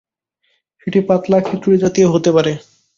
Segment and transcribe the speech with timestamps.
[0.79, 2.53] সেটি পাতলা খিচুড়িজাতীয় হতে পারে।